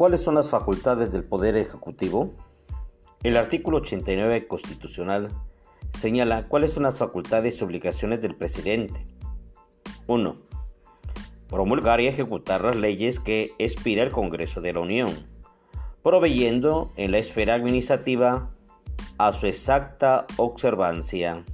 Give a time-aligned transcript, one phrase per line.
[0.00, 2.32] ¿Cuáles son las facultades del Poder Ejecutivo?
[3.22, 5.28] El artículo 89 constitucional
[5.92, 9.04] señala cuáles son las facultades y obligaciones del presidente.
[10.06, 10.36] 1.
[11.50, 15.10] Promulgar y ejecutar las leyes que expida el Congreso de la Unión,
[16.02, 18.54] proveyendo en la esfera administrativa
[19.18, 21.44] a su exacta observancia.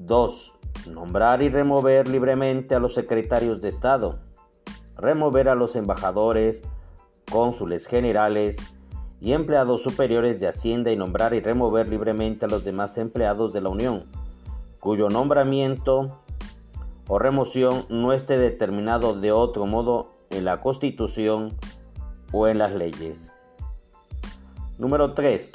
[0.00, 0.54] 2.
[0.90, 4.18] Nombrar y remover libremente a los secretarios de Estado.
[4.96, 6.62] Remover a los embajadores,
[7.30, 8.56] cónsules generales
[9.20, 13.62] y empleados superiores de Hacienda y nombrar y remover libremente a los demás empleados de
[13.62, 14.04] la Unión,
[14.80, 16.20] cuyo nombramiento
[17.08, 21.56] o remoción no esté determinado de otro modo en la Constitución
[22.32, 23.32] o en las leyes.
[24.78, 25.52] Número 3.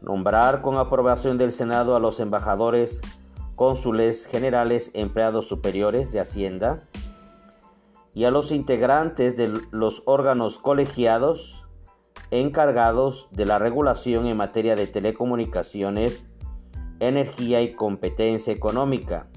[0.00, 3.00] Nombrar con aprobación del Senado a los embajadores
[3.56, 6.80] cónsules generales, empleados superiores de Hacienda
[8.14, 11.64] y a los integrantes de los órganos colegiados
[12.30, 16.24] encargados de la regulación en materia de telecomunicaciones,
[16.98, 19.28] energía y competencia económica.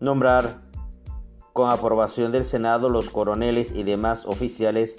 [0.00, 0.62] Nombrar
[1.52, 4.96] con aprobación del Senado los coroneles y demás oficiales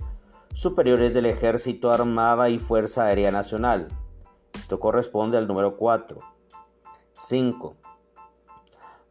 [0.54, 3.90] superiores del Ejército, Armada y Fuerza Aérea Nacional
[4.64, 6.22] esto corresponde al número 4.
[7.22, 7.76] 5.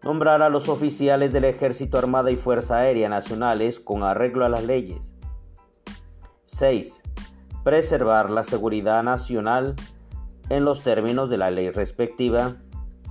[0.02, 4.64] Nombrar a los oficiales del Ejército Armada y Fuerza Aérea Nacionales con arreglo a las
[4.64, 5.12] leyes.
[6.46, 7.02] 6.
[7.64, 9.76] Preservar la seguridad nacional
[10.48, 12.56] en los términos de la ley respectiva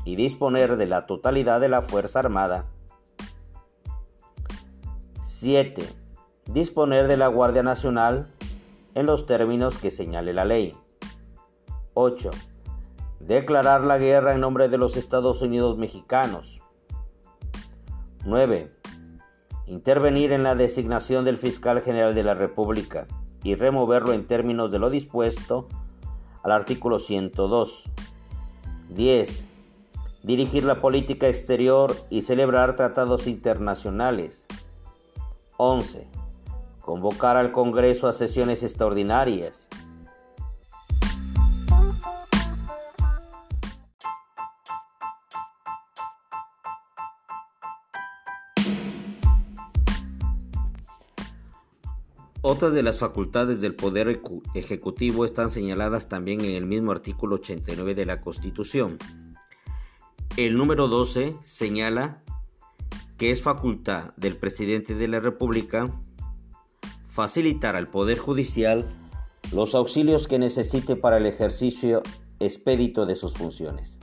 [0.03, 2.65] y disponer de la totalidad de la Fuerza Armada.
[5.21, 5.85] 7.
[6.47, 8.33] Disponer de la Guardia Nacional
[8.95, 10.75] en los términos que señale la ley.
[11.93, 12.31] 8.
[13.19, 16.61] Declarar la guerra en nombre de los Estados Unidos mexicanos.
[18.25, 18.71] 9.
[19.67, 23.07] Intervenir en la designación del fiscal general de la República
[23.43, 25.67] y removerlo en términos de lo dispuesto
[26.43, 27.83] al artículo 102.
[28.89, 29.43] 10.
[30.23, 34.45] Dirigir la política exterior y celebrar tratados internacionales.
[35.57, 36.07] 11.
[36.79, 39.67] Convocar al Congreso a sesiones extraordinarias.
[52.43, 54.19] Otras de las facultades del Poder
[54.55, 58.97] Ejecutivo están señaladas también en el mismo artículo 89 de la Constitución.
[60.37, 62.23] El número 12 señala
[63.17, 65.91] que es facultad del presidente de la República
[67.07, 68.89] facilitar al Poder Judicial
[69.51, 72.01] los auxilios que necesite para el ejercicio
[72.39, 73.99] expedito de sus funciones.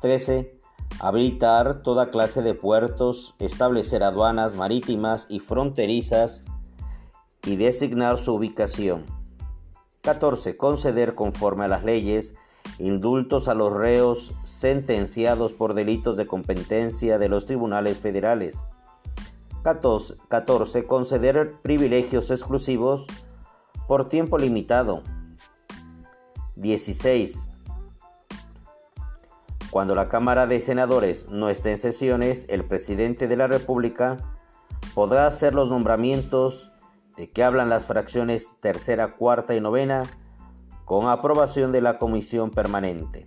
[0.00, 0.58] 13.
[1.00, 6.42] Habilitar toda clase de puertos, establecer aduanas marítimas y fronterizas
[7.46, 9.06] y designar su ubicación.
[10.02, 10.56] 14.
[10.56, 12.34] Conceder conforme a las leyes
[12.78, 18.62] indultos a los reos sentenciados por delitos de competencia de los tribunales federales.
[19.62, 20.86] 14.
[20.86, 23.06] Conceder privilegios exclusivos
[23.88, 25.02] por tiempo limitado.
[26.56, 27.48] 16.
[29.70, 34.16] Cuando la Cámara de Senadores no esté en sesiones, el presidente de la República
[34.94, 36.70] podrá hacer los nombramientos
[37.16, 40.02] de qué hablan las fracciones tercera, cuarta y novena
[40.84, 43.26] con aprobación de la comisión permanente.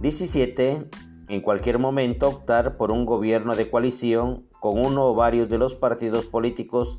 [0.00, 0.88] 17.
[1.28, 5.74] En cualquier momento optar por un gobierno de coalición con uno o varios de los
[5.76, 6.98] partidos políticos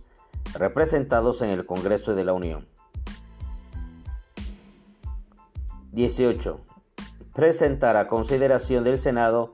[0.53, 2.67] representados en el Congreso de la Unión.
[5.91, 6.61] 18.
[7.33, 9.53] Presentar a consideración del Senado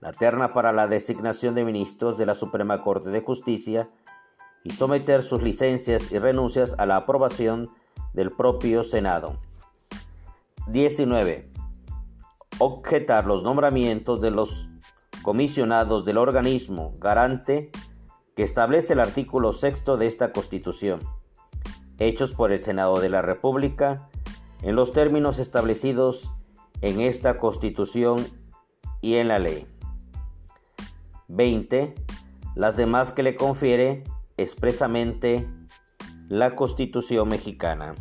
[0.00, 3.88] la terna para la designación de ministros de la Suprema Corte de Justicia
[4.64, 7.70] y someter sus licencias y renuncias a la aprobación
[8.12, 9.38] del propio Senado.
[10.68, 11.50] 19.
[12.58, 14.68] Objetar los nombramientos de los
[15.22, 17.70] comisionados del organismo garante
[18.36, 21.00] que establece el artículo sexto de esta Constitución,
[21.98, 24.08] hechos por el Senado de la República
[24.62, 26.30] en los términos establecidos
[26.80, 28.26] en esta Constitución
[29.00, 29.66] y en la ley.
[31.28, 31.94] 20.
[32.54, 34.04] Las demás que le confiere
[34.36, 35.48] expresamente
[36.28, 37.94] la Constitución mexicana.